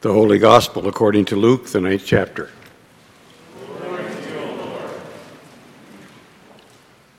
The 0.00 0.12
Holy 0.12 0.38
Gospel 0.38 0.86
according 0.86 1.24
to 1.24 1.34
Luke, 1.34 1.66
the 1.66 1.80
ninth 1.80 2.04
chapter. 2.06 2.50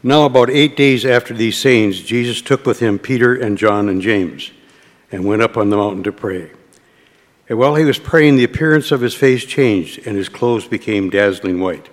Now, 0.01 0.23
about 0.23 0.49
eight 0.49 0.77
days 0.77 1.05
after 1.05 1.33
these 1.33 1.57
sayings, 1.57 1.99
Jesus 1.99 2.41
took 2.41 2.65
with 2.65 2.79
him 2.79 2.97
Peter 2.97 3.35
and 3.35 3.57
John 3.57 3.89
and 3.89 4.01
James 4.01 4.51
and 5.11 5.25
went 5.25 5.41
up 5.41 5.57
on 5.57 5.69
the 5.69 5.75
mountain 5.75 6.03
to 6.03 6.13
pray. 6.13 6.51
And 7.49 7.59
while 7.59 7.75
he 7.75 7.83
was 7.83 7.99
praying, 7.99 8.37
the 8.37 8.45
appearance 8.45 8.93
of 8.93 9.01
his 9.01 9.13
face 9.13 9.43
changed 9.43 10.07
and 10.07 10.15
his 10.15 10.29
clothes 10.29 10.65
became 10.65 11.09
dazzling 11.09 11.59
white. 11.59 11.89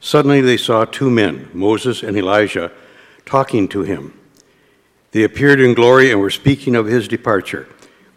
Suddenly 0.00 0.42
they 0.42 0.58
saw 0.58 0.84
two 0.84 1.08
men, 1.08 1.48
Moses 1.54 2.02
and 2.02 2.14
Elijah, 2.14 2.70
talking 3.24 3.68
to 3.68 3.84
him. 3.84 4.12
They 5.12 5.24
appeared 5.24 5.60
in 5.60 5.72
glory 5.72 6.10
and 6.10 6.20
were 6.20 6.28
speaking 6.28 6.76
of 6.76 6.84
his 6.84 7.08
departure 7.08 7.68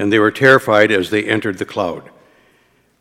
and 0.00 0.10
they 0.10 0.18
were 0.18 0.30
terrified 0.30 0.90
as 0.90 1.10
they 1.10 1.24
entered 1.24 1.58
the 1.58 1.64
cloud. 1.66 2.08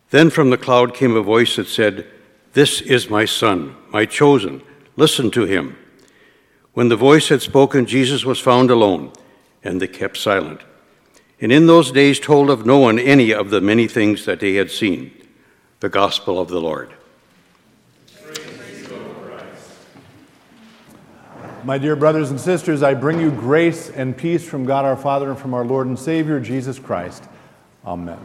Then 0.09 0.29
from 0.29 0.49
the 0.49 0.57
cloud 0.57 0.93
came 0.93 1.15
a 1.15 1.21
voice 1.21 1.55
that 1.55 1.69
said, 1.69 2.05
This 2.51 2.81
is 2.81 3.09
my 3.09 3.23
son, 3.23 3.77
my 3.89 4.05
chosen. 4.05 4.61
Listen 4.97 5.31
to 5.31 5.45
him. 5.45 5.77
When 6.73 6.89
the 6.89 6.97
voice 6.97 7.29
had 7.29 7.41
spoken, 7.41 7.85
Jesus 7.85 8.25
was 8.25 8.41
found 8.41 8.69
alone, 8.69 9.13
and 9.63 9.81
they 9.81 9.87
kept 9.87 10.17
silent. 10.17 10.59
And 11.39 11.53
in 11.53 11.67
those 11.67 11.93
days 11.93 12.19
told 12.19 12.49
of 12.49 12.65
no 12.65 12.79
one 12.79 12.99
any 12.99 13.31
of 13.31 13.49
the 13.49 13.61
many 13.61 13.87
things 13.87 14.25
that 14.25 14.41
they 14.41 14.55
had 14.55 14.69
seen. 14.69 15.13
The 15.79 15.87
gospel 15.87 16.37
of 16.37 16.49
the 16.49 16.59
Lord. 16.59 16.93
My 21.63 21.77
dear 21.77 21.97
brothers 21.97 22.31
and 22.31 22.39
sisters, 22.39 22.81
I 22.83 22.93
bring 22.93 23.19
you 23.19 23.31
grace 23.31 23.89
and 23.89 24.15
peace 24.15 24.47
from 24.47 24.65
God 24.65 24.85
our 24.85 24.95
Father 24.95 25.29
and 25.29 25.37
from 25.37 25.53
our 25.53 25.65
Lord 25.65 25.87
and 25.87 25.99
Savior, 25.99 26.39
Jesus 26.39 26.79
Christ. 26.79 27.25
Amen. 27.85 28.17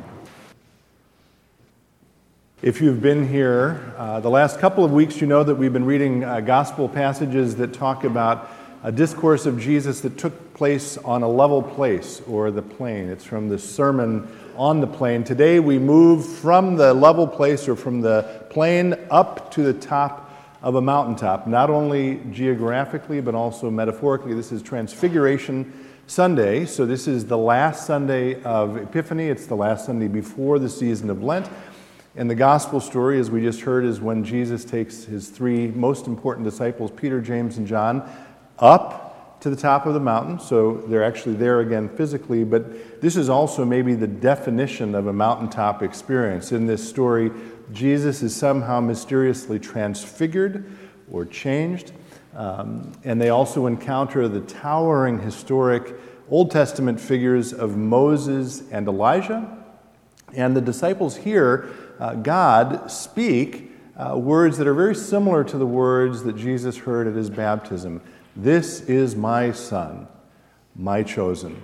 If 2.62 2.80
you've 2.80 3.02
been 3.02 3.28
here 3.28 3.92
uh, 3.96 4.20
the 4.20 4.30
last 4.30 4.60
couple 4.60 4.84
of 4.84 4.92
weeks, 4.92 5.20
you 5.20 5.26
know 5.26 5.42
that 5.42 5.56
we've 5.56 5.72
been 5.72 5.84
reading 5.84 6.22
uh, 6.22 6.40
gospel 6.40 6.88
passages 6.88 7.56
that 7.56 7.72
talk 7.72 8.04
about 8.04 8.48
a 8.84 8.92
discourse 8.92 9.46
of 9.46 9.58
Jesus 9.58 10.00
that 10.02 10.16
took 10.16 10.54
place 10.54 10.96
on 10.98 11.24
a 11.24 11.28
level 11.28 11.60
place 11.60 12.22
or 12.28 12.52
the 12.52 12.62
plain. 12.62 13.08
It's 13.08 13.24
from 13.24 13.48
the 13.48 13.58
Sermon 13.58 14.28
on 14.56 14.80
the 14.80 14.86
Plain. 14.86 15.24
Today 15.24 15.58
we 15.58 15.80
move 15.80 16.24
from 16.24 16.76
the 16.76 16.94
level 16.94 17.26
place 17.26 17.66
or 17.66 17.74
from 17.74 18.00
the 18.00 18.44
plain 18.50 18.94
up 19.10 19.50
to 19.52 19.64
the 19.64 19.74
top 19.74 20.23
of 20.64 20.76
a 20.76 20.80
mountaintop, 20.80 21.46
not 21.46 21.68
only 21.68 22.22
geographically, 22.30 23.20
but 23.20 23.34
also 23.34 23.70
metaphorically. 23.70 24.32
This 24.32 24.50
is 24.50 24.62
Transfiguration 24.62 25.70
Sunday, 26.06 26.64
so 26.64 26.86
this 26.86 27.06
is 27.06 27.26
the 27.26 27.36
last 27.36 27.86
Sunday 27.86 28.42
of 28.44 28.78
Epiphany. 28.78 29.28
It's 29.28 29.44
the 29.44 29.56
last 29.56 29.84
Sunday 29.84 30.08
before 30.08 30.58
the 30.58 30.70
season 30.70 31.10
of 31.10 31.22
Lent. 31.22 31.50
And 32.16 32.30
the 32.30 32.34
gospel 32.34 32.80
story, 32.80 33.20
as 33.20 33.30
we 33.30 33.42
just 33.42 33.60
heard, 33.60 33.84
is 33.84 34.00
when 34.00 34.24
Jesus 34.24 34.64
takes 34.64 35.04
his 35.04 35.28
three 35.28 35.66
most 35.66 36.06
important 36.06 36.46
disciples, 36.46 36.90
Peter, 36.90 37.20
James, 37.20 37.58
and 37.58 37.66
John, 37.66 38.10
up 38.58 39.03
to 39.44 39.50
the 39.50 39.56
top 39.56 39.84
of 39.84 39.92
the 39.92 40.00
mountain. 40.00 40.40
So 40.40 40.82
they're 40.86 41.04
actually 41.04 41.34
there 41.34 41.60
again 41.60 41.90
physically, 41.90 42.44
but 42.44 43.02
this 43.02 43.14
is 43.14 43.28
also 43.28 43.62
maybe 43.62 43.94
the 43.94 44.06
definition 44.06 44.94
of 44.94 45.06
a 45.06 45.12
mountaintop 45.12 45.82
experience. 45.82 46.50
In 46.50 46.64
this 46.64 46.88
story, 46.88 47.30
Jesus 47.70 48.22
is 48.22 48.34
somehow 48.34 48.80
mysteriously 48.80 49.58
transfigured 49.58 50.64
or 51.12 51.26
changed. 51.26 51.92
Um, 52.34 52.90
and 53.04 53.20
they 53.20 53.28
also 53.28 53.66
encounter 53.66 54.28
the 54.28 54.40
towering 54.40 55.18
historic 55.18 55.94
Old 56.30 56.50
Testament 56.50 56.98
figures 56.98 57.52
of 57.52 57.76
Moses 57.76 58.62
and 58.72 58.88
Elijah. 58.88 59.62
And 60.32 60.56
the 60.56 60.62
disciples 60.62 61.16
hear 61.18 61.68
uh, 62.00 62.14
God 62.14 62.90
speak 62.90 63.72
uh, 63.94 64.16
words 64.16 64.56
that 64.56 64.66
are 64.66 64.72
very 64.72 64.94
similar 64.94 65.44
to 65.44 65.58
the 65.58 65.66
words 65.66 66.22
that 66.22 66.34
Jesus 66.34 66.78
heard 66.78 67.06
at 67.06 67.14
his 67.14 67.28
baptism 67.28 68.00
This 68.36 68.80
is 68.82 69.14
my 69.14 69.52
Son, 69.52 70.08
my 70.74 71.02
chosen. 71.02 71.60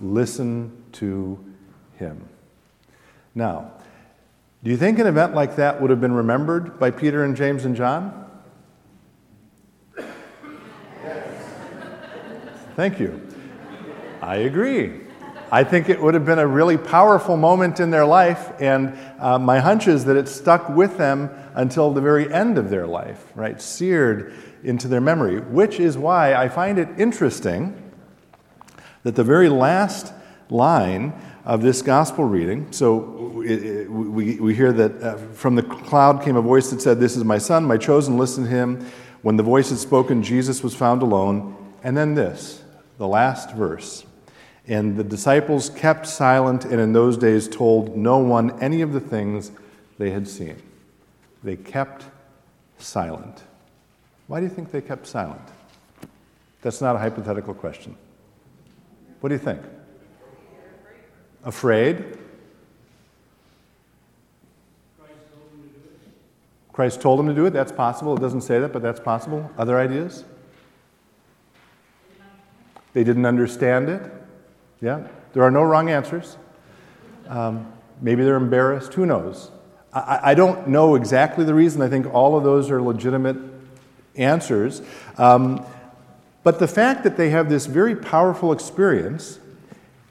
Listen 0.00 0.84
to 0.92 1.38
him. 1.98 2.28
Now, 3.34 3.72
do 4.64 4.70
you 4.70 4.76
think 4.76 4.98
an 4.98 5.06
event 5.06 5.34
like 5.34 5.56
that 5.56 5.80
would 5.80 5.90
have 5.90 6.00
been 6.00 6.12
remembered 6.12 6.78
by 6.78 6.90
Peter 6.90 7.24
and 7.24 7.36
James 7.36 7.64
and 7.64 7.74
John? 7.76 8.30
Yes. 9.96 11.44
Thank 12.76 13.00
you. 13.00 13.20
I 14.20 14.36
agree. 14.36 15.00
I 15.52 15.64
think 15.64 15.90
it 15.90 16.00
would 16.00 16.14
have 16.14 16.24
been 16.24 16.38
a 16.38 16.46
really 16.46 16.78
powerful 16.78 17.36
moment 17.36 17.78
in 17.78 17.90
their 17.90 18.06
life, 18.06 18.52
and 18.58 18.98
uh, 19.18 19.38
my 19.38 19.60
hunch 19.60 19.86
is 19.86 20.06
that 20.06 20.16
it 20.16 20.26
stuck 20.26 20.70
with 20.70 20.96
them 20.96 21.28
until 21.54 21.92
the 21.92 22.00
very 22.00 22.32
end 22.32 22.56
of 22.56 22.70
their 22.70 22.86
life, 22.86 23.22
right? 23.34 23.60
Seared 23.60 24.32
into 24.64 24.88
their 24.88 25.02
memory, 25.02 25.40
which 25.40 25.78
is 25.78 25.98
why 25.98 26.34
I 26.34 26.48
find 26.48 26.78
it 26.78 26.88
interesting 26.96 27.92
that 29.02 29.14
the 29.14 29.24
very 29.24 29.50
last 29.50 30.14
line 30.48 31.12
of 31.44 31.60
this 31.60 31.82
gospel 31.82 32.24
reading. 32.24 32.72
So 32.72 33.42
it, 33.44 33.62
it, 33.62 33.90
we, 33.90 34.40
we 34.40 34.54
hear 34.54 34.72
that 34.72 35.02
uh, 35.02 35.16
from 35.34 35.56
the 35.56 35.62
cloud 35.62 36.22
came 36.22 36.36
a 36.36 36.40
voice 36.40 36.70
that 36.70 36.80
said, 36.80 36.98
This 36.98 37.14
is 37.14 37.24
my 37.24 37.36
son, 37.36 37.64
my 37.64 37.76
chosen, 37.76 38.16
listen 38.16 38.44
to 38.44 38.50
him. 38.50 38.90
When 39.20 39.36
the 39.36 39.42
voice 39.42 39.68
had 39.68 39.78
spoken, 39.78 40.22
Jesus 40.22 40.62
was 40.62 40.74
found 40.74 41.02
alone. 41.02 41.74
And 41.82 41.94
then 41.94 42.14
this, 42.14 42.62
the 42.96 43.06
last 43.06 43.52
verse. 43.52 44.06
And 44.68 44.96
the 44.96 45.04
disciples 45.04 45.70
kept 45.70 46.06
silent 46.06 46.64
and 46.64 46.80
in 46.80 46.92
those 46.92 47.16
days 47.16 47.48
told 47.48 47.96
no 47.96 48.18
one 48.18 48.60
any 48.62 48.80
of 48.80 48.92
the 48.92 49.00
things 49.00 49.50
they 49.98 50.10
had 50.10 50.28
seen. 50.28 50.56
They 51.42 51.56
kept 51.56 52.04
silent. 52.78 53.42
Why 54.28 54.40
do 54.40 54.46
you 54.46 54.52
think 54.52 54.70
they 54.70 54.80
kept 54.80 55.06
silent? 55.06 55.40
That's 56.62 56.80
not 56.80 56.94
a 56.94 56.98
hypothetical 56.98 57.54
question. 57.54 57.96
What 59.20 59.28
do 59.28 59.34
you 59.34 59.40
think? 59.40 59.60
Afraid? 61.44 62.18
Christ 66.72 67.00
told 67.00 67.18
them 67.18 67.26
to 67.26 67.34
do 67.34 67.44
it. 67.46 67.52
That's 67.52 67.72
possible. 67.72 68.16
It 68.16 68.20
doesn't 68.20 68.40
say 68.42 68.58
that, 68.60 68.72
but 68.72 68.80
that's 68.80 69.00
possible. 69.00 69.50
Other 69.58 69.78
ideas? 69.78 70.24
They 72.94 73.04
didn't 73.04 73.26
understand 73.26 73.88
it. 73.88 74.21
Yeah. 74.82 75.06
There 75.32 75.44
are 75.44 75.50
no 75.50 75.62
wrong 75.62 75.90
answers. 75.90 76.36
Um, 77.28 77.72
maybe 78.00 78.24
they're 78.24 78.36
embarrassed. 78.36 78.92
Who 78.94 79.06
knows? 79.06 79.50
I, 79.94 80.32
I, 80.32 80.34
don't 80.34 80.68
know 80.68 80.96
exactly 80.96 81.44
the 81.44 81.54
reason. 81.54 81.80
I 81.82 81.88
think 81.88 82.12
all 82.12 82.36
of 82.36 82.42
those 82.42 82.68
are 82.68 82.82
legitimate 82.82 83.36
answers. 84.16 84.82
Um, 85.16 85.64
but 86.42 86.58
the 86.58 86.66
fact 86.66 87.04
that 87.04 87.16
they 87.16 87.30
have 87.30 87.48
this 87.48 87.66
very 87.66 87.94
powerful 87.94 88.52
experience, 88.52 89.38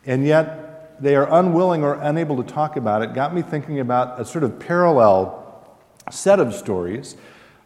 and 0.06 0.26
yet 0.26 1.02
they 1.02 1.16
are 1.16 1.32
unwilling 1.32 1.84
or 1.84 1.96
unable 1.96 2.42
to 2.42 2.50
talk 2.50 2.78
about 2.78 3.02
it 3.02 3.14
got 3.14 3.36
me 3.36 3.42
thinking 3.42 3.82
about 3.82 4.22
a 4.22 4.26
sort 4.26 4.44
of 4.46 4.58
parallel 4.58 5.38
set 6.09 6.40
of 6.40 6.53
stories 6.53 7.17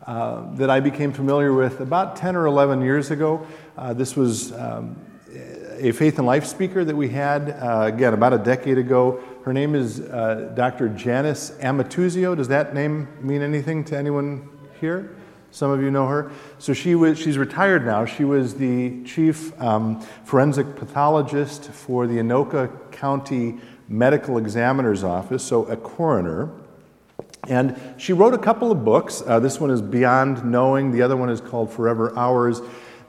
uh, 0.07 0.43
that 0.55 0.71
I 0.71 0.79
became 0.79 1.13
familiar 1.13 1.53
with 1.53 1.81
about 1.81 2.15
10 2.15 2.35
or 2.35 2.47
11 2.47 2.81
years 2.81 3.11
ago. 3.11 3.45
Uh, 3.77 3.93
this 3.93 4.15
was 4.15 4.51
um, 4.53 4.95
a 5.77 5.91
faith 5.91 6.17
and 6.17 6.27
life 6.27 6.45
speaker 6.45 6.83
that 6.83 6.95
we 6.95 7.09
had, 7.09 7.51
uh, 7.51 7.83
again, 7.85 8.13
about 8.13 8.33
a 8.33 8.37
decade 8.37 8.77
ago. 8.77 9.21
Her 9.43 9.53
name 9.53 9.75
is 9.75 9.99
uh, 9.99 10.51
Dr. 10.55 10.89
Janis 10.89 11.51
Amatuzio. 11.61 12.35
Does 12.35 12.47
that 12.47 12.73
name 12.73 13.07
mean 13.21 13.41
anything 13.41 13.83
to 13.85 13.97
anyone 13.97 14.49
here? 14.79 15.15
Some 15.51 15.71
of 15.71 15.81
you 15.81 15.89
know 15.89 16.07
her. 16.07 16.31
So 16.59 16.73
she 16.73 16.95
was, 16.95 17.17
she's 17.17 17.37
retired 17.37 17.85
now. 17.85 18.05
She 18.05 18.25
was 18.25 18.55
the 18.55 19.03
chief 19.05 19.59
um, 19.61 20.01
forensic 20.25 20.75
pathologist 20.75 21.71
for 21.71 22.07
the 22.07 22.15
Anoka 22.15 22.91
County 22.91 23.59
Medical 23.87 24.37
Examiner's 24.37 25.03
Office, 25.03 25.43
so 25.43 25.65
a 25.65 25.77
coroner. 25.77 26.49
And 27.47 27.79
she 27.97 28.11
wrote 28.13 28.33
a 28.33 28.37
couple 28.37 28.71
of 28.71 28.83
books. 28.83 29.23
Uh, 29.25 29.39
this 29.39 29.59
one 29.59 29.69
is 29.69 29.81
Beyond 29.81 30.43
Knowing, 30.43 30.91
the 30.91 31.03
other 31.03 31.15
one 31.15 31.29
is 31.29 31.39
called 31.39 31.71
Forever 31.71 32.11
Ours. 32.17 32.61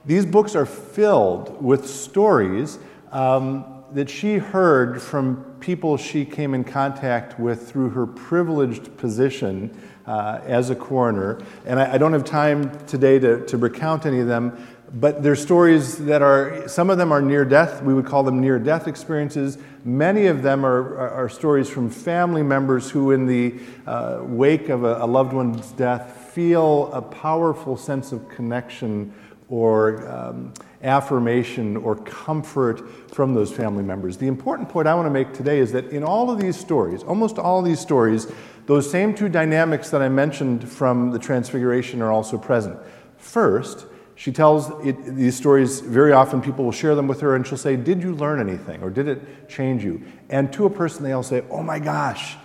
These 0.07 0.25
books 0.25 0.55
are 0.55 0.67
filled 0.67 1.61
with 1.61 1.89
stories 1.89 2.79
um, 3.11 3.85
that 3.93 4.09
she 4.09 4.39
heard 4.39 5.03
from 5.03 5.57
people 5.59 5.97
she 5.97 6.25
came 6.25 6.55
in 6.55 6.63
contact 6.63 7.41
with 7.41 7.69
through 7.69 7.91
her 7.91 8.07
privileged 8.07 8.97
position 8.97 9.77
uh, 10.07 10.41
as 10.45 10.71
a 10.71 10.77
coroner. 10.77 11.41
And 11.65 11.81
I, 11.81 11.95
I, 11.95 11.99
don't 11.99 12.13
have 12.13 12.25
time 12.25 12.71
today 12.87 13.19
to, 13.19 13.45
to 13.47 13.57
recount 13.57 14.07
any 14.07 14.21
of 14.21 14.29
them, 14.29 14.65
but 14.95 15.25
they're 15.25 15.35
stories 15.35 15.99
that 16.05 16.23
are, 16.23 16.69
some 16.69 16.91
of 16.91 16.99
them 16.99 17.11
are 17.11 17.21
near 17.21 17.45
death. 17.45 17.83
We 17.83 17.93
would 17.93 18.07
call 18.07 18.23
them 18.23 18.41
near 18.41 18.61
death 18.61 18.87
experiences. 18.87 19.59
Many 19.85 20.27
of 20.27 20.43
them 20.43 20.65
are, 20.65 20.97
are, 20.97 21.11
are 21.11 21.29
stories 21.29 21.69
from 21.69 21.91
family 21.91 22.45
members 22.45 22.91
who, 22.91 23.11
in 23.11 23.27
the 23.27 23.59
uh, 23.87 24.21
wake 24.23 24.69
of 24.69 24.85
a, 24.85 24.99
a 24.99 25.07
loved 25.07 25.33
one's 25.33 25.73
death, 25.73 26.31
feel 26.33 26.93
a 26.93 27.03
powerful 27.03 27.77
sense 27.77 28.13
of 28.13 28.29
connection 28.29 29.13
or 29.49 30.07
um, 30.09 30.53
affirmation 30.83 31.77
or 31.77 31.97
comfort 31.97 32.89
from 33.13 33.35
those 33.35 33.53
family 33.53 33.83
members. 33.83 34.17
The 34.17 34.27
important 34.27 34.69
point 34.69 34.89
I 34.89 34.95
want 34.95 35.07
to 35.07 35.11
make 35.11 35.33
today 35.33 35.59
is 35.59 35.73
that 35.73 35.87
in 35.87 36.03
all 36.03 36.31
of 36.31 36.39
these 36.39 36.57
stories, 36.57 37.03
almost 37.03 37.39
all 37.39 37.61
of 37.61 37.65
these 37.65 37.81
stories, 37.81 38.31
those 38.67 38.91
same 38.91 39.15
two 39.15 39.29
dynamics 39.29 39.91
that 39.91 40.03
I 40.03 40.09
mentioned 40.09 40.69
from 40.69 41.11
the 41.11 41.19
Transfiguration 41.19 42.03
are 42.03 42.13
also 42.13 42.37
present. 42.37 42.79
First, 43.17 43.87
she 44.17 44.33
tells 44.33 44.71
it, 44.85 45.15
these 45.15 45.37
stories, 45.37 45.81
very 45.81 46.13
often 46.13 46.41
people 46.41 46.65
will 46.65 46.73
share 46.73 46.95
them 46.95 47.07
with 47.07 47.21
her, 47.21 47.37
and 47.37 47.47
she'll 47.47 47.59
say, 47.59 47.77
Did 47.77 48.03
you 48.03 48.15
learn 48.15 48.41
anything? 48.41 48.83
Or 48.83 48.91
did 48.91 49.09
it 49.09 49.49
change 49.49 49.85
you? 49.85 50.03
And 50.31 50.53
to 50.55 50.65
a 50.65 50.71
person, 50.71 51.05
they'll 51.05 51.23
say, 51.23 51.45
Oh 51.51 51.63
my 51.63 51.79
gosh, 51.79 52.37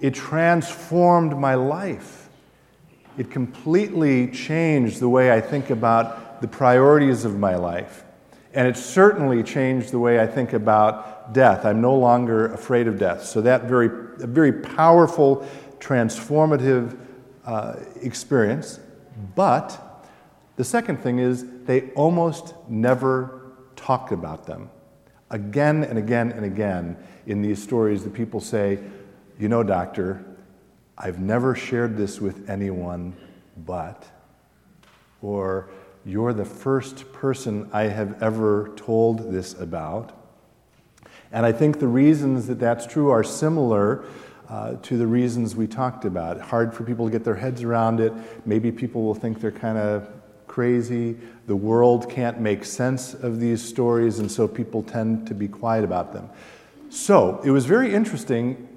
it 0.00 0.12
transformed 0.12 1.38
my 1.38 1.54
life. 1.54 2.28
It 3.16 3.30
completely 3.30 4.26
changed 4.32 4.98
the 4.98 5.08
way 5.08 5.32
I 5.32 5.40
think 5.40 5.70
about 5.70 6.23
the 6.44 6.48
priorities 6.48 7.24
of 7.24 7.38
my 7.38 7.56
life. 7.56 8.04
And 8.52 8.68
it 8.68 8.76
certainly 8.76 9.42
changed 9.42 9.92
the 9.92 9.98
way 9.98 10.20
I 10.20 10.26
think 10.26 10.52
about 10.52 11.32
death. 11.32 11.64
I'm 11.64 11.80
no 11.80 11.94
longer 11.94 12.52
afraid 12.52 12.86
of 12.86 12.98
death. 12.98 13.24
So, 13.24 13.40
that 13.40 13.62
very, 13.62 13.88
very 14.18 14.52
powerful, 14.52 15.48
transformative 15.78 16.98
uh, 17.46 17.76
experience. 18.02 18.78
But 19.34 19.80
the 20.56 20.64
second 20.64 20.98
thing 20.98 21.18
is 21.18 21.46
they 21.64 21.92
almost 21.92 22.52
never 22.68 23.52
talk 23.74 24.12
about 24.12 24.44
them. 24.44 24.68
Again 25.30 25.82
and 25.82 25.96
again 25.96 26.30
and 26.30 26.44
again 26.44 26.98
in 27.24 27.40
these 27.40 27.62
stories, 27.62 28.04
the 28.04 28.10
people 28.10 28.38
say, 28.38 28.80
You 29.38 29.48
know, 29.48 29.62
doctor, 29.62 30.22
I've 30.98 31.20
never 31.20 31.54
shared 31.54 31.96
this 31.96 32.20
with 32.20 32.50
anyone 32.50 33.16
but, 33.56 34.06
or 35.22 35.70
you're 36.04 36.32
the 36.32 36.44
first 36.44 37.12
person 37.12 37.68
I 37.72 37.84
have 37.84 38.22
ever 38.22 38.72
told 38.76 39.32
this 39.32 39.58
about. 39.58 40.12
And 41.32 41.44
I 41.44 41.52
think 41.52 41.80
the 41.80 41.88
reasons 41.88 42.46
that 42.46 42.60
that's 42.60 42.86
true 42.86 43.10
are 43.10 43.24
similar 43.24 44.04
uh, 44.48 44.76
to 44.82 44.96
the 44.98 45.06
reasons 45.06 45.56
we 45.56 45.66
talked 45.66 46.04
about. 46.04 46.40
Hard 46.40 46.74
for 46.74 46.84
people 46.84 47.06
to 47.06 47.10
get 47.10 47.24
their 47.24 47.34
heads 47.34 47.62
around 47.62 48.00
it. 48.00 48.12
Maybe 48.46 48.70
people 48.70 49.02
will 49.02 49.14
think 49.14 49.40
they're 49.40 49.50
kind 49.50 49.78
of 49.78 50.08
crazy. 50.46 51.16
The 51.46 51.56
world 51.56 52.10
can't 52.10 52.38
make 52.38 52.64
sense 52.64 53.14
of 53.14 53.40
these 53.40 53.62
stories, 53.62 54.18
and 54.18 54.30
so 54.30 54.46
people 54.46 54.82
tend 54.82 55.26
to 55.26 55.34
be 55.34 55.48
quiet 55.48 55.82
about 55.82 56.12
them. 56.12 56.28
So 56.90 57.40
it 57.44 57.50
was 57.50 57.66
very 57.66 57.92
interesting 57.92 58.68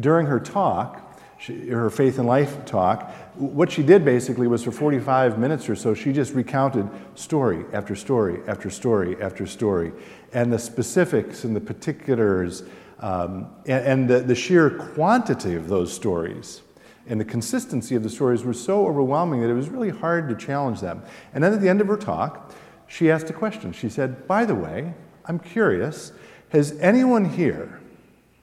during 0.00 0.26
her 0.26 0.40
talk, 0.40 1.01
she, 1.42 1.68
her 1.68 1.90
faith 1.90 2.18
and 2.18 2.28
life 2.28 2.64
talk. 2.64 3.10
What 3.34 3.70
she 3.70 3.82
did 3.82 4.04
basically 4.04 4.46
was 4.46 4.62
for 4.62 4.70
45 4.70 5.38
minutes 5.38 5.68
or 5.68 5.74
so, 5.74 5.92
she 5.92 6.12
just 6.12 6.34
recounted 6.34 6.88
story 7.14 7.64
after 7.72 7.96
story 7.96 8.40
after 8.46 8.70
story 8.70 9.20
after 9.20 9.46
story, 9.46 9.92
and 10.32 10.52
the 10.52 10.58
specifics 10.58 11.44
and 11.44 11.56
the 11.56 11.60
particulars, 11.60 12.62
um, 13.00 13.48
and, 13.66 13.84
and 13.86 14.10
the, 14.10 14.20
the 14.20 14.34
sheer 14.34 14.70
quantity 14.70 15.54
of 15.54 15.68
those 15.68 15.92
stories 15.92 16.62
and 17.06 17.20
the 17.20 17.24
consistency 17.24 17.96
of 17.96 18.02
the 18.02 18.10
stories 18.10 18.44
were 18.44 18.52
so 18.52 18.86
overwhelming 18.86 19.40
that 19.40 19.50
it 19.50 19.54
was 19.54 19.68
really 19.68 19.90
hard 19.90 20.28
to 20.28 20.34
challenge 20.34 20.80
them. 20.80 21.02
And 21.34 21.42
then 21.42 21.52
at 21.52 21.60
the 21.60 21.68
end 21.68 21.80
of 21.80 21.88
her 21.88 21.96
talk, 21.96 22.52
she 22.86 23.10
asked 23.10 23.28
a 23.30 23.32
question. 23.32 23.72
She 23.72 23.88
said, 23.88 24.28
By 24.28 24.44
the 24.44 24.54
way, 24.54 24.94
I'm 25.26 25.38
curious, 25.38 26.12
has 26.50 26.72
anyone 26.78 27.24
here, 27.24 27.80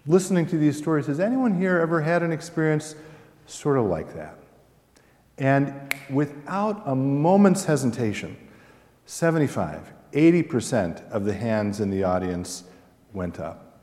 listening 0.10 0.48
to 0.48 0.58
these 0.58 0.76
stories, 0.76 1.06
has 1.06 1.20
anyone 1.20 1.56
here 1.56 1.80
ever 1.80 2.02
had 2.02 2.24
an 2.24 2.32
experience 2.32 2.96
sort 3.46 3.78
of 3.78 3.86
like 3.86 4.16
that? 4.16 4.36
And 5.38 5.94
without 6.10 6.82
a 6.86 6.96
moment's 6.96 7.64
hesitation, 7.66 8.36
75, 9.06 9.94
80% 10.12 11.10
of 11.12 11.26
the 11.26 11.34
hands 11.34 11.80
in 11.80 11.92
the 11.92 12.04
audience 12.04 12.64
went 13.14 13.40
up. 13.40 13.82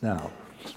Now, 0.00 0.32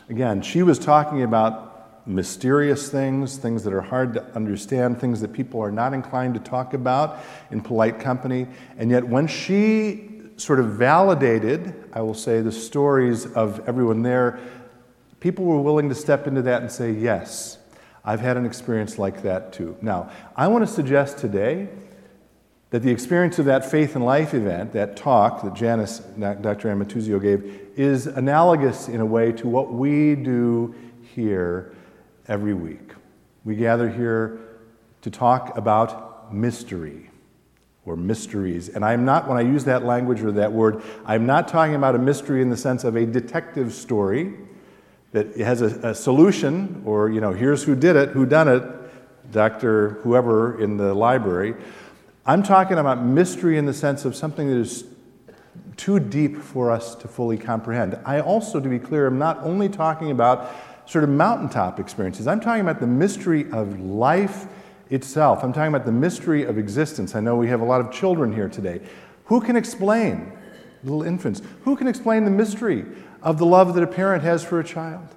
again, 0.09 0.41
she 0.41 0.63
was 0.63 0.77
talking 0.77 1.23
about 1.23 2.05
mysterious 2.05 2.89
things, 2.89 3.37
things 3.37 3.63
that 3.63 3.73
are 3.73 3.81
hard 3.81 4.13
to 4.15 4.23
understand, 4.35 4.99
things 4.99 5.21
that 5.21 5.31
people 5.31 5.61
are 5.61 5.71
not 5.71 5.93
inclined 5.93 6.33
to 6.33 6.39
talk 6.41 6.73
about 6.73 7.19
in 7.51 7.61
polite 7.61 7.99
company. 7.99 8.47
And 8.77 8.91
yet, 8.91 9.07
when 9.07 9.27
she 9.27 10.14
sort 10.37 10.59
of 10.59 10.71
validated, 10.71 11.73
I 11.93 12.01
will 12.01 12.13
say, 12.13 12.41
the 12.41 12.51
stories 12.51 13.25
of 13.25 13.67
everyone 13.67 14.01
there, 14.01 14.39
people 15.19 15.45
were 15.45 15.61
willing 15.61 15.89
to 15.89 15.95
step 15.95 16.27
into 16.27 16.41
that 16.43 16.61
and 16.61 16.71
say, 16.71 16.91
Yes, 16.91 17.57
I've 18.03 18.19
had 18.19 18.37
an 18.37 18.45
experience 18.45 18.99
like 18.99 19.23
that 19.23 19.53
too. 19.53 19.75
Now, 19.81 20.11
I 20.35 20.47
want 20.47 20.67
to 20.67 20.71
suggest 20.71 21.17
today 21.17 21.69
that 22.69 22.83
the 22.83 22.91
experience 22.91 23.39
of 23.39 23.45
that 23.45 23.69
faith 23.69 23.95
and 23.95 24.05
life 24.05 24.33
event, 24.33 24.73
that 24.73 24.97
talk 24.97 25.43
that 25.43 25.53
Janis, 25.53 25.99
Dr. 25.99 26.69
Amatuzio 26.69 27.21
gave, 27.21 27.71
is 27.75 28.05
analogous 28.07 28.87
in 28.87 29.01
a 29.01 29.05
way 29.05 29.31
to 29.31 29.47
what 29.47 29.71
we 29.71 30.15
do 30.15 30.75
here 31.13 31.73
every 32.27 32.53
week. 32.53 32.91
We 33.43 33.55
gather 33.55 33.89
here 33.89 34.39
to 35.01 35.09
talk 35.09 35.57
about 35.57 36.33
mystery 36.33 37.09
or 37.85 37.95
mysteries. 37.95 38.69
And 38.69 38.83
I'm 38.83 39.05
not, 39.05 39.27
when 39.27 39.37
I 39.37 39.41
use 39.41 39.63
that 39.65 39.85
language 39.85 40.21
or 40.21 40.31
that 40.33 40.51
word, 40.51 40.81
I'm 41.05 41.25
not 41.25 41.47
talking 41.47 41.75
about 41.75 41.95
a 41.95 41.99
mystery 41.99 42.41
in 42.41 42.49
the 42.49 42.57
sense 42.57 42.83
of 42.83 42.95
a 42.95 43.05
detective 43.05 43.73
story 43.73 44.33
that 45.11 45.37
has 45.37 45.61
a, 45.61 45.89
a 45.89 45.95
solution 45.95 46.81
or, 46.85 47.09
you 47.09 47.21
know, 47.21 47.31
here's 47.31 47.63
who 47.63 47.75
did 47.75 47.95
it, 47.95 48.09
who 48.09 48.25
done 48.25 48.47
it, 48.47 48.63
Dr. 49.31 50.01
whoever 50.03 50.61
in 50.61 50.77
the 50.77 50.93
library. 50.93 51.55
I'm 52.25 52.41
talking 52.41 52.79
about 52.79 53.03
mystery 53.03 53.57
in 53.57 53.65
the 53.65 53.73
sense 53.73 54.03
of 54.03 54.15
something 54.15 54.49
that 54.49 54.57
is 54.57 54.85
too 55.77 55.99
deep 55.99 56.37
for 56.37 56.71
us 56.71 56.95
to 56.95 57.07
fully 57.07 57.37
comprehend. 57.37 57.99
I 58.05 58.19
also, 58.19 58.59
to 58.59 58.67
be 58.67 58.79
clear, 58.79 59.07
I'm 59.07 59.19
not 59.19 59.39
only 59.43 59.69
talking 59.69 60.09
about 60.09 60.51
sort 60.85 61.03
of 61.03 61.09
mountaintop 61.09 61.79
experiences. 61.79 62.27
I'm 62.27 62.39
talking 62.39 62.61
about 62.61 62.79
the 62.79 62.87
mystery 62.87 63.49
of 63.51 63.79
life 63.79 64.47
itself. 64.89 65.43
I'm 65.43 65.53
talking 65.53 65.73
about 65.73 65.85
the 65.85 65.91
mystery 65.91 66.43
of 66.43 66.57
existence. 66.57 67.15
I 67.15 67.19
know 67.19 67.35
we 67.35 67.47
have 67.47 67.61
a 67.61 67.65
lot 67.65 67.81
of 67.81 67.91
children 67.91 68.33
here 68.33 68.49
today. 68.49 68.81
Who 69.25 69.41
can 69.41 69.55
explain, 69.55 70.31
little 70.83 71.03
infants, 71.03 71.41
who 71.63 71.75
can 71.75 71.87
explain 71.87 72.25
the 72.25 72.31
mystery 72.31 72.85
of 73.21 73.37
the 73.37 73.45
love 73.45 73.73
that 73.73 73.83
a 73.83 73.87
parent 73.87 74.23
has 74.23 74.43
for 74.43 74.59
a 74.59 74.63
child? 74.63 75.07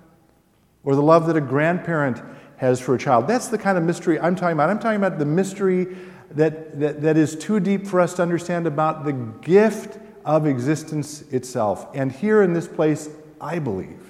Or 0.85 0.95
the 0.95 1.03
love 1.03 1.27
that 1.27 1.37
a 1.37 1.41
grandparent 1.41 2.23
has 2.57 2.81
for 2.81 2.95
a 2.95 2.99
child? 2.99 3.27
That's 3.27 3.49
the 3.49 3.59
kind 3.59 3.77
of 3.77 3.85
mystery 3.85 4.19
I'm 4.19 4.35
talking 4.35 4.55
about. 4.55 4.71
I'm 4.71 4.79
talking 4.79 4.97
about 4.97 5.19
the 5.19 5.27
mystery 5.27 5.97
that, 6.31 6.79
that, 6.81 7.03
that 7.03 7.17
is 7.17 7.37
too 7.37 7.61
deep 7.61 7.87
for 7.87 8.01
us 8.01 8.15
to 8.15 8.23
understand 8.23 8.67
about 8.67 9.05
the 9.05 9.13
gift 9.13 9.99
of 10.25 10.47
existence 10.47 11.23
itself. 11.31 11.87
And 11.95 12.13
here 12.13 12.43
in 12.43 12.53
this 12.53 12.69
place, 12.69 13.09
I 13.41 13.59
believe 13.59 14.09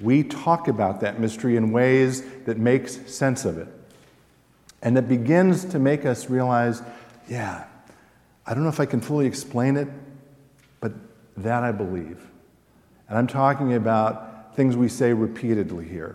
we 0.00 0.22
talk 0.22 0.68
about 0.68 1.00
that 1.00 1.20
mystery 1.20 1.56
in 1.56 1.72
ways 1.72 2.22
that 2.44 2.58
makes 2.58 2.96
sense 3.12 3.44
of 3.44 3.58
it. 3.58 3.68
And 4.86 4.96
that 4.96 5.08
begins 5.08 5.64
to 5.64 5.80
make 5.80 6.06
us 6.06 6.30
realize, 6.30 6.80
yeah, 7.28 7.64
I 8.46 8.54
don't 8.54 8.62
know 8.62 8.68
if 8.68 8.78
I 8.78 8.86
can 8.86 9.00
fully 9.00 9.26
explain 9.26 9.76
it, 9.76 9.88
but 10.78 10.92
that 11.38 11.64
I 11.64 11.72
believe. 11.72 12.24
And 13.08 13.18
I'm 13.18 13.26
talking 13.26 13.74
about 13.74 14.54
things 14.54 14.76
we 14.76 14.88
say 14.88 15.12
repeatedly 15.12 15.88
here. 15.88 16.14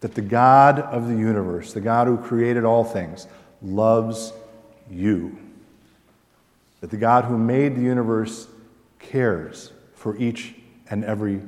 That 0.00 0.14
the 0.14 0.20
God 0.20 0.80
of 0.80 1.08
the 1.08 1.14
universe, 1.14 1.72
the 1.72 1.80
God 1.80 2.08
who 2.08 2.18
created 2.18 2.66
all 2.66 2.84
things, 2.84 3.26
loves 3.62 4.34
you. 4.90 5.38
That 6.82 6.90
the 6.90 6.98
God 6.98 7.24
who 7.24 7.38
made 7.38 7.74
the 7.74 7.80
universe 7.80 8.48
cares 8.98 9.72
for 9.94 10.14
each 10.18 10.56
and 10.90 11.06
every 11.06 11.40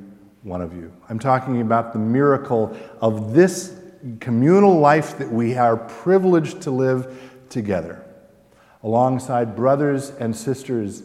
one 0.43 0.63
of 0.63 0.75
you. 0.75 0.91
I'm 1.11 1.19
talking 1.19 1.61
about 1.61 1.93
the 1.93 1.99
miracle 1.99 2.75
of 3.03 3.35
this 3.35 3.79
communal 4.21 4.79
life 4.79 5.19
that 5.19 5.31
we 5.31 5.57
are 5.57 5.77
privileged 5.77 6.63
to 6.63 6.71
live 6.71 7.33
together, 7.49 8.05
alongside 8.83 9.57
brothers 9.57 10.11
and 10.11 10.37
sisters 10.37 11.03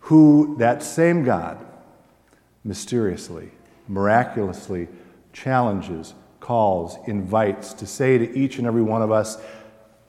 who 0.00 0.56
that 0.58 0.82
same 0.82 1.24
God 1.24 1.64
mysteriously, 2.64 3.50
miraculously 3.88 4.88
challenges, 5.32 6.14
calls, 6.40 6.96
invites 7.06 7.72
to 7.74 7.86
say 7.86 8.18
to 8.18 8.38
each 8.38 8.58
and 8.58 8.66
every 8.66 8.82
one 8.82 9.02
of 9.02 9.10
us, 9.10 9.38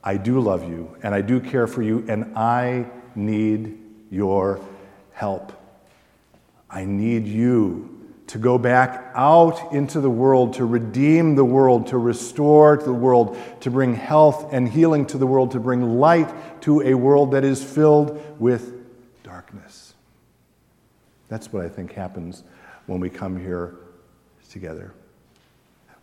I 0.02 0.16
do 0.16 0.40
love 0.40 0.68
you 0.68 0.96
and 1.02 1.14
I 1.14 1.20
do 1.20 1.40
care 1.40 1.66
for 1.66 1.82
you 1.82 2.04
and 2.08 2.36
I 2.36 2.86
need 3.14 3.78
your 4.10 4.60
help. 5.12 5.52
I 6.70 6.84
need 6.84 7.26
you 7.26 7.99
to 8.30 8.38
go 8.38 8.56
back 8.58 9.10
out 9.16 9.72
into 9.72 10.00
the 10.00 10.08
world, 10.08 10.54
to 10.54 10.64
redeem 10.64 11.34
the 11.34 11.44
world, 11.44 11.88
to 11.88 11.98
restore 11.98 12.76
the 12.76 12.92
world, 12.92 13.36
to 13.58 13.72
bring 13.72 13.92
health 13.92 14.52
and 14.52 14.68
healing 14.68 15.04
to 15.04 15.18
the 15.18 15.26
world, 15.26 15.50
to 15.50 15.58
bring 15.58 15.98
light 15.98 16.32
to 16.62 16.80
a 16.82 16.94
world 16.94 17.32
that 17.32 17.42
is 17.42 17.64
filled 17.64 18.22
with 18.38 18.72
darkness. 19.24 19.94
That's 21.26 21.52
what 21.52 21.64
I 21.64 21.68
think 21.68 21.92
happens 21.92 22.44
when 22.86 23.00
we 23.00 23.10
come 23.10 23.36
here 23.36 23.74
together. 24.48 24.94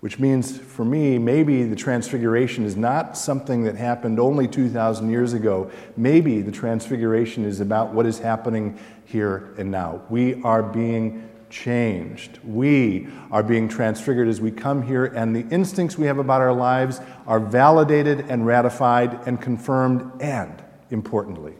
Which 0.01 0.19
means 0.19 0.57
for 0.57 0.83
me, 0.83 1.17
maybe 1.17 1.63
the 1.63 1.77
transfiguration 1.77 2.65
is 2.65 2.75
not 2.75 3.17
something 3.17 3.63
that 3.63 3.75
happened 3.77 4.19
only 4.19 4.49
2,000 4.49 5.09
years 5.09 5.31
ago. 5.31 5.71
Maybe 5.95 6.41
the 6.41 6.51
transfiguration 6.51 7.45
is 7.45 7.61
about 7.61 7.93
what 7.93 8.05
is 8.05 8.19
happening 8.19 8.77
here 9.05 9.53
and 9.57 9.71
now. 9.71 10.01
We 10.09 10.41
are 10.43 10.61
being 10.61 11.23
changed. 11.49 12.39
We 12.43 13.07
are 13.31 13.43
being 13.43 13.67
transfigured 13.67 14.27
as 14.27 14.41
we 14.41 14.51
come 14.51 14.81
here, 14.81 15.05
and 15.05 15.35
the 15.35 15.47
instincts 15.53 15.97
we 15.97 16.07
have 16.07 16.17
about 16.17 16.41
our 16.41 16.53
lives 16.53 17.01
are 17.25 17.39
validated 17.39 18.21
and 18.29 18.45
ratified 18.45 19.27
and 19.27 19.41
confirmed, 19.41 20.21
and 20.21 20.63
importantly, 20.89 21.55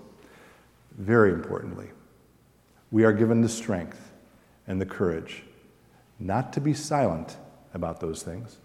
very 0.97 1.31
importantly, 1.31 1.89
we 2.91 3.03
are 3.03 3.13
given 3.13 3.41
the 3.41 3.49
strength 3.49 4.11
and 4.67 4.79
the 4.81 4.85
courage 4.85 5.43
not 6.19 6.53
to 6.53 6.61
be 6.61 6.73
silent 6.73 7.37
about 7.73 7.99
those 7.99 8.23
things, 8.23 8.57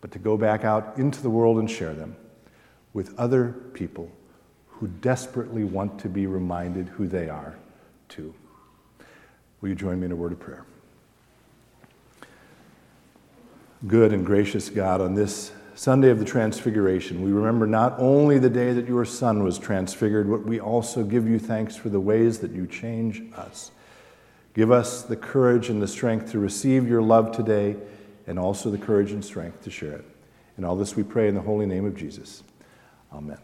but 0.00 0.10
to 0.12 0.18
go 0.18 0.36
back 0.36 0.64
out 0.64 0.96
into 0.96 1.20
the 1.22 1.30
world 1.30 1.58
and 1.58 1.70
share 1.70 1.94
them 1.94 2.16
with 2.92 3.18
other 3.18 3.52
people 3.72 4.10
who 4.68 4.86
desperately 4.86 5.64
want 5.64 5.98
to 5.98 6.08
be 6.08 6.26
reminded 6.26 6.88
who 6.88 7.06
they 7.06 7.28
are, 7.28 7.56
too. 8.08 8.34
Will 9.64 9.70
you 9.70 9.76
join 9.76 9.98
me 9.98 10.04
in 10.04 10.12
a 10.12 10.16
word 10.16 10.32
of 10.32 10.40
prayer? 10.40 10.66
Good 13.86 14.12
and 14.12 14.26
gracious 14.26 14.68
God, 14.68 15.00
on 15.00 15.14
this 15.14 15.52
Sunday 15.74 16.10
of 16.10 16.18
the 16.18 16.24
Transfiguration, 16.26 17.22
we 17.22 17.32
remember 17.32 17.66
not 17.66 17.98
only 17.98 18.38
the 18.38 18.50
day 18.50 18.74
that 18.74 18.86
your 18.86 19.06
Son 19.06 19.42
was 19.42 19.58
transfigured, 19.58 20.30
but 20.30 20.44
we 20.44 20.60
also 20.60 21.02
give 21.02 21.26
you 21.26 21.38
thanks 21.38 21.76
for 21.76 21.88
the 21.88 21.98
ways 21.98 22.40
that 22.40 22.50
you 22.50 22.66
change 22.66 23.22
us. 23.36 23.70
Give 24.52 24.70
us 24.70 25.02
the 25.02 25.16
courage 25.16 25.70
and 25.70 25.80
the 25.80 25.88
strength 25.88 26.30
to 26.32 26.38
receive 26.38 26.86
your 26.86 27.00
love 27.00 27.32
today, 27.32 27.76
and 28.26 28.38
also 28.38 28.70
the 28.70 28.76
courage 28.76 29.12
and 29.12 29.24
strength 29.24 29.62
to 29.62 29.70
share 29.70 29.92
it. 29.92 30.04
In 30.58 30.64
all 30.66 30.76
this 30.76 30.94
we 30.94 31.04
pray 31.04 31.26
in 31.26 31.34
the 31.34 31.40
holy 31.40 31.64
name 31.64 31.86
of 31.86 31.96
Jesus. 31.96 32.42
Amen. 33.14 33.38